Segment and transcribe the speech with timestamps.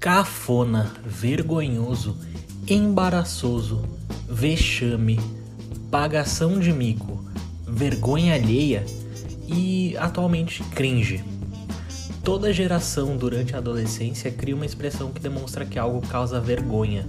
[0.00, 2.16] cafona, vergonhoso,
[2.66, 3.84] embaraçoso,
[4.26, 5.20] vexame,
[5.90, 7.22] pagação de mico,
[7.68, 8.82] vergonha alheia
[9.46, 11.22] e atualmente cringe.
[12.24, 17.06] Toda geração durante a adolescência cria uma expressão que demonstra que algo causa vergonha.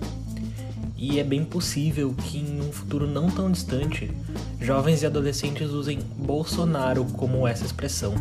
[0.98, 4.12] E é bem possível que em um futuro não tão distante,
[4.60, 8.14] jovens e adolescentes usem Bolsonaro como essa expressão.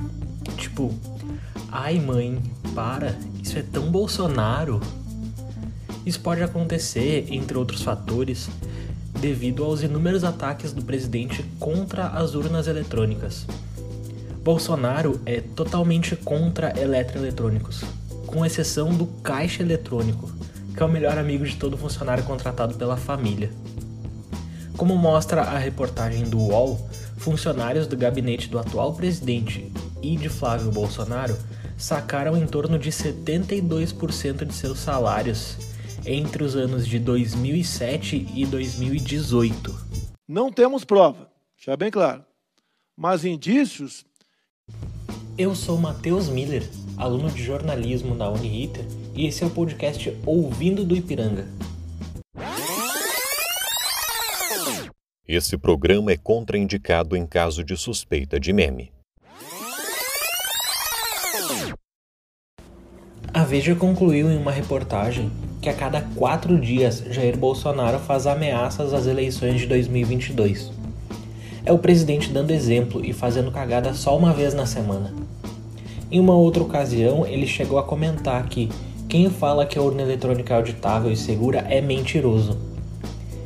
[0.56, 0.94] Tipo,
[1.72, 2.40] ai mãe,
[2.72, 4.80] para, isso é tão Bolsonaro.
[6.04, 8.48] Isso pode acontecer, entre outros fatores,
[9.18, 13.46] devido aos inúmeros ataques do presidente contra as urnas eletrônicas.
[14.42, 17.82] Bolsonaro é totalmente contra eletroeletrônicos,
[18.26, 20.30] com exceção do caixa eletrônico,
[20.74, 23.50] que é o melhor amigo de todo funcionário contratado pela família.
[24.76, 29.70] Como mostra a reportagem do UOL, funcionários do gabinete do atual presidente
[30.02, 31.36] e de Flávio Bolsonaro
[31.80, 35.56] sacaram em torno de 72% de seus salários
[36.04, 39.74] entre os anos de 2007 e 2018.
[40.28, 42.24] Não temos prova, já bem claro,
[42.96, 44.04] mas indícios.
[45.38, 46.68] Eu sou Matheus Miller,
[46.98, 51.48] aluno de jornalismo na Uniriter, e esse é o podcast Ouvindo do Ipiranga.
[55.26, 58.92] Esse programa é contraindicado em caso de suspeita de meme.
[63.50, 65.28] Veja concluiu em uma reportagem
[65.60, 70.70] que a cada quatro dias Jair Bolsonaro faz ameaças às eleições de 2022.
[71.66, 75.12] É o presidente dando exemplo e fazendo cagada só uma vez na semana.
[76.12, 78.68] Em uma outra ocasião, ele chegou a comentar que
[79.08, 82.56] quem fala que a urna eletrônica é auditável e segura é mentiroso.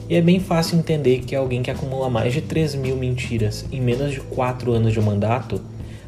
[0.06, 3.80] E é bem fácil entender que alguém que acumula mais de 3 mil mentiras em
[3.80, 5.62] menos de 4 anos de mandato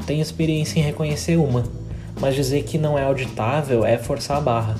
[0.06, 1.85] tem experiência em reconhecer uma
[2.20, 4.76] mas dizer que não é auditável é forçar a barra.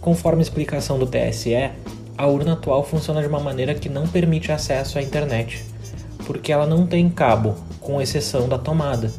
[0.00, 1.70] Conforme a explicação do TSE,
[2.16, 5.64] a urna atual funciona de uma maneira que não permite acesso à internet,
[6.26, 9.12] porque ela não tem cabo, com exceção da tomada,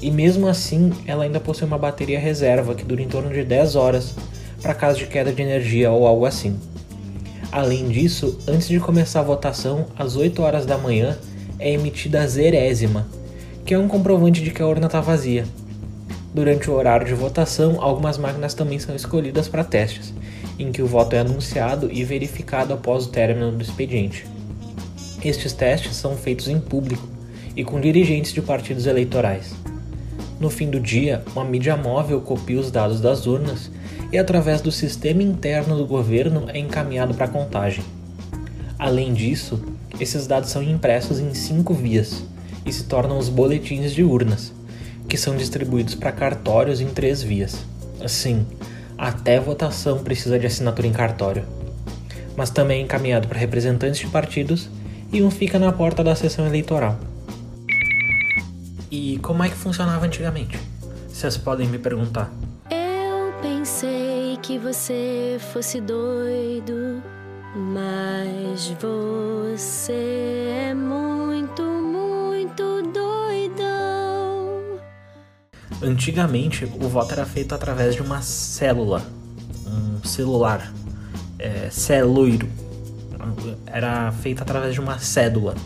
[0.00, 3.76] e mesmo assim ela ainda possui uma bateria reserva que dura em torno de 10
[3.76, 4.14] horas
[4.60, 6.58] para caso de queda de energia ou algo assim.
[7.50, 11.18] Além disso, antes de começar a votação, às 8 horas da manhã,
[11.58, 13.06] é emitida a zerésima,
[13.64, 15.44] que é um comprovante de que a urna está vazia,
[16.34, 20.14] Durante o horário de votação, algumas máquinas também são escolhidas para testes,
[20.58, 24.24] em que o voto é anunciado e verificado após o término do expediente.
[25.22, 27.06] Estes testes são feitos em público
[27.54, 29.54] e com dirigentes de partidos eleitorais.
[30.40, 33.70] No fim do dia, uma mídia móvel copia os dados das urnas
[34.10, 37.84] e, através do sistema interno do governo, é encaminhado para a contagem.
[38.78, 39.62] Além disso,
[40.00, 42.24] esses dados são impressos em cinco vias
[42.64, 44.50] e se tornam os boletins de urnas
[45.12, 47.66] que são distribuídos para cartórios em três vias.
[48.02, 48.46] Assim,
[48.96, 51.44] até votação precisa de assinatura em cartório.
[52.34, 54.70] Mas também é encaminhado para representantes de partidos
[55.12, 56.98] e um fica na porta da sessão eleitoral.
[58.90, 60.58] E como é que funcionava antigamente?
[61.08, 62.32] Vocês podem me perguntar.
[62.70, 67.02] Eu pensei que você fosse doido,
[67.54, 70.31] mas você
[75.82, 79.02] Antigamente, o voto era feito através de uma célula,
[79.66, 80.72] um celular,
[81.40, 82.48] é, celuiro.
[83.66, 85.56] Era feito através de uma cédula,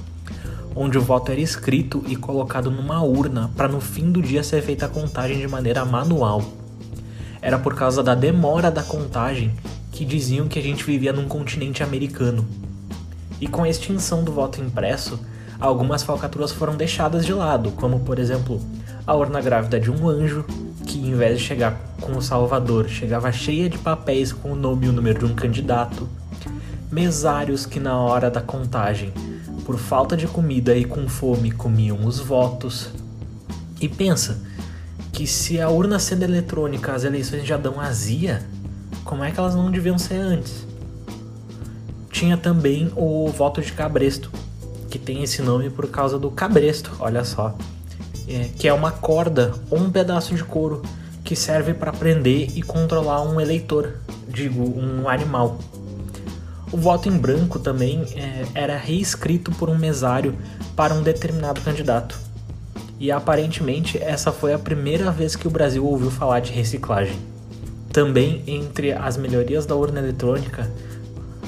[0.75, 4.63] onde o voto era escrito e colocado numa urna para no fim do dia ser
[4.63, 6.43] feita a contagem de maneira manual.
[7.43, 9.55] Era por causa da demora da contagem
[9.93, 12.49] que diziam que a gente vivia num continente americano.
[13.39, 15.21] E com a extinção do voto impresso,
[15.61, 18.63] algumas falcatruas foram deixadas de lado, como por exemplo
[19.07, 20.45] a urna grávida de um anjo,
[20.85, 24.87] que em vez de chegar com o Salvador, chegava cheia de papéis com o nome
[24.87, 26.09] e o número de um candidato,
[26.91, 29.13] mesários que na hora da contagem,
[29.65, 32.91] por falta de comida e com fome, comiam os votos.
[33.81, 34.43] E pensa
[35.13, 38.45] que se a urna sendo eletrônica as eleições já dão azia,
[39.05, 40.67] como é que elas não deviam ser antes?
[42.11, 44.33] Tinha também o voto de cabresto,
[44.91, 47.57] que tem esse nome por causa do cabresto, olha só
[48.29, 50.83] é, que é uma corda ou um pedaço de couro
[51.25, 53.95] que serve para prender e controlar um eleitor,
[54.29, 55.59] digo, um animal.
[56.73, 60.37] O voto em branco também é, era reescrito por um mesário
[60.75, 62.19] para um determinado candidato.
[62.99, 67.17] E aparentemente essa foi a primeira vez que o Brasil ouviu falar de reciclagem.
[67.93, 70.71] Também entre as melhorias da urna eletrônica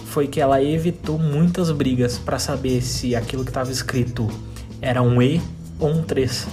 [0.06, 4.28] foi que ela evitou muitas brigas para saber se aquilo que estava escrito
[4.80, 5.40] era um E
[5.78, 6.46] ou um 3.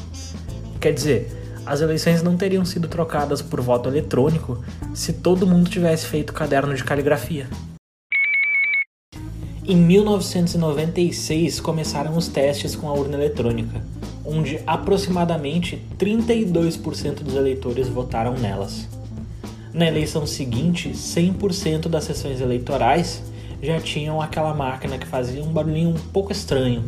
[0.86, 1.32] Quer dizer,
[1.66, 6.76] as eleições não teriam sido trocadas por voto eletrônico se todo mundo tivesse feito caderno
[6.76, 7.50] de caligrafia.
[9.68, 13.84] Em 1996 começaram os testes com a urna eletrônica,
[14.24, 18.88] onde aproximadamente 32% dos eleitores votaram nelas.
[19.74, 23.24] Na eleição seguinte, 100% das sessões eleitorais
[23.60, 26.84] já tinham aquela máquina que fazia um barulhinho um pouco estranho,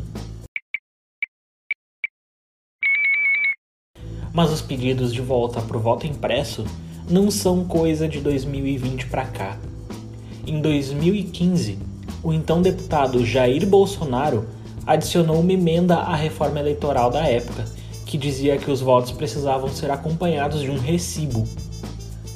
[4.37, 6.63] Mas os pedidos de volta para o voto impresso
[7.09, 9.57] não são coisa de 2020 para cá.
[10.45, 11.79] Em 2015,
[12.23, 14.45] o então deputado Jair Bolsonaro
[14.85, 17.65] adicionou uma emenda à reforma eleitoral da época,
[18.05, 21.43] que dizia que os votos precisavam ser acompanhados de um recibo.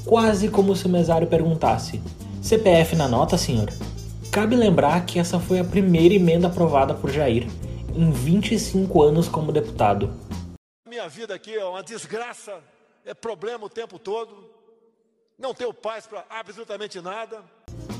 [0.03, 2.01] Quase como se o mesário perguntasse:
[2.42, 3.71] CPF na nota, senhor?
[4.31, 7.45] Cabe lembrar que essa foi a primeira emenda aprovada por Jair
[7.95, 10.09] em 25 anos como deputado
[11.01, 12.59] minha vida aqui é uma desgraça,
[13.03, 14.36] é problema o tempo todo,
[15.36, 17.39] não tenho paz para absolutamente nada.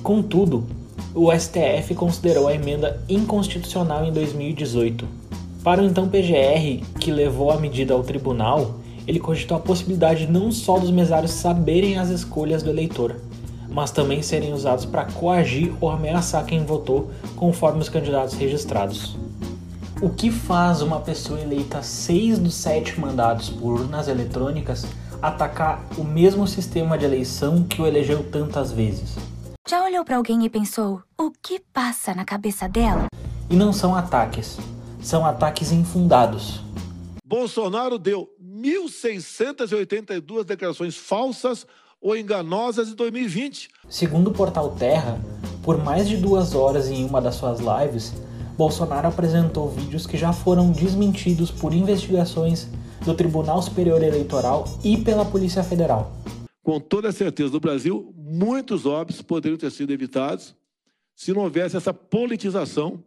[0.04, 0.68] Contudo,
[1.16, 5.08] o STF considerou a emenda inconstitucional em 2018.
[5.64, 8.76] Para o então PGR, que levou a medida ao tribunal,
[9.08, 13.16] ele cogitou a possibilidade não só dos mesários saberem as escolhas do eleitor,
[13.68, 19.18] mas também serem usados para coagir ou ameaçar quem votou conforme os candidatos registrados.
[20.02, 24.84] O que faz uma pessoa eleita seis dos sete mandados por urnas eletrônicas
[25.22, 29.16] atacar o mesmo sistema de eleição que o elegeu tantas vezes?
[29.70, 33.06] Já olhou para alguém e pensou: o que passa na cabeça dela?
[33.48, 34.58] E não são ataques,
[35.04, 36.62] são ataques infundados.
[37.24, 41.68] Bolsonaro deu 1.682 declarações falsas
[42.02, 43.70] ou enganosas em 2020.
[43.88, 45.22] Segundo o portal Terra,
[45.62, 48.12] por mais de duas horas em uma das suas lives,
[48.62, 52.70] Bolsonaro apresentou vídeos que já foram desmentidos por investigações
[53.04, 56.12] do Tribunal Superior Eleitoral e pela Polícia Federal.
[56.62, 60.56] Com toda a certeza, no Brasil, muitos óbitos poderiam ter sido evitados
[61.16, 63.04] se não houvesse essa politização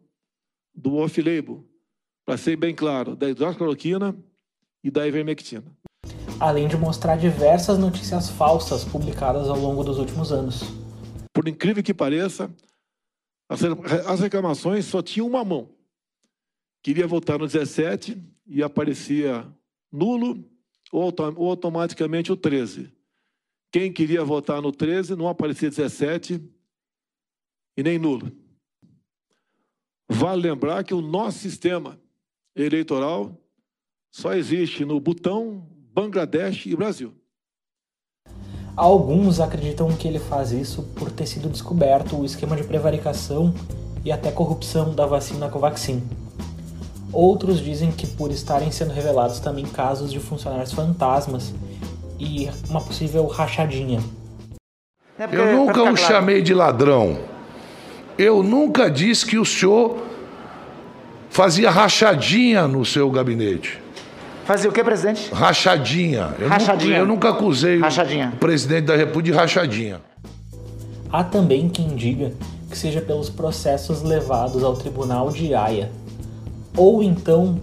[0.75, 1.65] do off-label,
[2.27, 4.13] para ser bem claro, da hidroxicloroquina
[4.83, 5.63] e da ivermectina.
[6.41, 10.65] Além de mostrar diversas notícias falsas publicadas ao longo dos últimos anos.
[11.33, 12.51] Por incrível que pareça,
[13.49, 15.71] as reclamações só tinham uma mão.
[16.83, 19.47] Queria votar no 17 e aparecia
[19.91, 20.45] nulo
[20.93, 21.13] ou,
[21.49, 22.93] automaticamente o 13.
[23.71, 26.41] Quem queria votar no 13 não aparecia 17
[27.77, 28.31] e nem nulo.
[30.09, 32.01] Vale lembrar que o nosso sistema
[32.55, 33.41] eleitoral
[34.11, 37.15] só existe no Butão, Bangladesh e Brasil.
[38.77, 43.55] Alguns acreditam que ele faz isso por ter sido descoberto o esquema de prevaricação
[44.05, 46.03] e até corrupção da vacina Covaxin.
[47.13, 51.55] Outros dizem que por estarem sendo revelados também casos de funcionários fantasmas
[52.19, 54.01] e uma possível rachadinha.
[55.17, 55.97] É Eu nunca o claro.
[55.97, 57.17] chamei de ladrão.
[58.19, 59.99] Eu nunca disse que o senhor
[61.31, 63.84] fazia rachadinha no seu gabinete.
[64.45, 65.33] Fazia o que, presidente?
[65.33, 66.35] Rachadinha.
[66.39, 66.99] Eu rachadinha.
[66.99, 68.33] Nunca, eu nunca acusei rachadinha.
[68.35, 70.01] o presidente da República de rachadinha.
[71.11, 72.33] Há também quem diga
[72.69, 75.91] que seja pelos processos levados ao tribunal de Haia,
[76.77, 77.59] ou então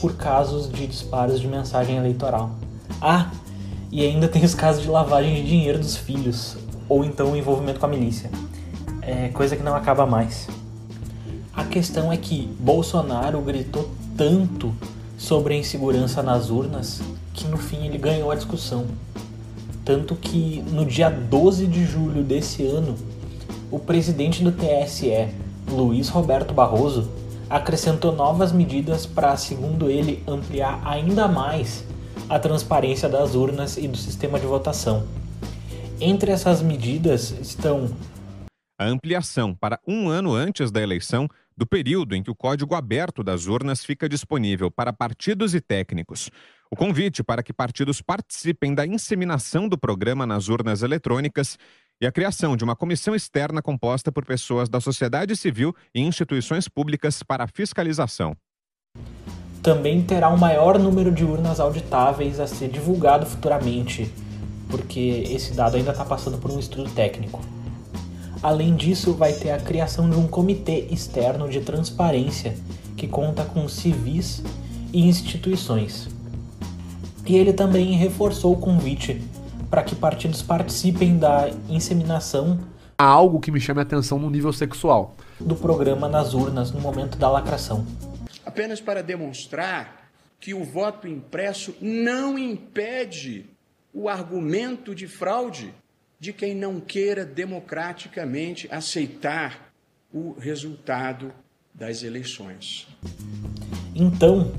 [0.00, 2.50] por casos de disparos de mensagem eleitoral.
[3.00, 3.30] Ah,
[3.92, 6.56] e ainda tem os casos de lavagem de dinheiro dos filhos,
[6.88, 8.30] ou então o envolvimento com a milícia.
[9.00, 10.48] É coisa que não acaba mais.
[11.54, 14.74] A questão é que Bolsonaro gritou tanto
[15.16, 17.00] sobre a insegurança nas urnas
[17.32, 18.86] que no fim ele ganhou a discussão.
[19.84, 22.96] Tanto que no dia 12 de julho desse ano,
[23.70, 25.28] o presidente do TSE,
[25.68, 27.10] Luiz Roberto Barroso,
[27.48, 31.84] acrescentou novas medidas para, segundo ele, ampliar ainda mais
[32.28, 35.04] a transparência das urnas e do sistema de votação.
[36.00, 37.88] Entre essas medidas estão
[38.78, 41.26] a ampliação para um ano antes da eleição
[41.56, 46.30] do período em que o código aberto das urnas fica disponível para partidos e técnicos.
[46.70, 51.56] O convite para que partidos participem da inseminação do programa nas urnas eletrônicas
[52.00, 56.68] e a criação de uma comissão externa composta por pessoas da sociedade civil e instituições
[56.68, 58.36] públicas para fiscalização.
[59.62, 64.12] Também terá um maior número de urnas auditáveis a ser divulgado futuramente,
[64.68, 67.40] porque esse dado ainda está passando por um estudo técnico.
[68.46, 72.54] Além disso, vai ter a criação de um comitê externo de transparência
[72.96, 74.40] que conta com civis
[74.92, 76.08] e instituições.
[77.26, 79.20] E ele também reforçou o convite
[79.68, 82.60] para que partidos participem da inseminação.
[82.96, 85.16] Há algo que me chame a atenção no nível sexual.
[85.40, 87.84] Do programa nas urnas no momento da lacração.
[88.44, 93.50] Apenas para demonstrar que o voto impresso não impede
[93.92, 95.74] o argumento de fraude
[96.18, 99.72] de quem não queira democraticamente aceitar
[100.12, 101.32] o resultado
[101.74, 102.88] das eleições.
[103.94, 104.52] Então,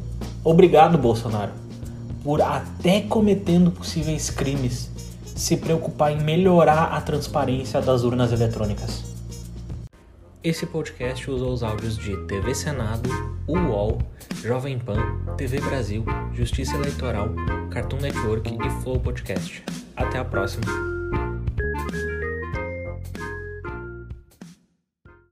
[0.43, 1.53] obrigado, Bolsonaro,
[2.23, 4.91] por até cometendo possíveis crimes
[5.25, 9.03] se preocupar em melhorar a transparência das urnas eletrônicas.
[10.43, 13.09] Esse podcast usou os áudios de TV Senado,
[13.47, 13.99] UOL,
[14.43, 14.97] Jovem Pan,
[15.35, 17.29] TV Brasil, Justiça Eleitoral,
[17.69, 19.63] Cartoon Network e Flow Podcast.
[19.95, 20.96] Até a próxima!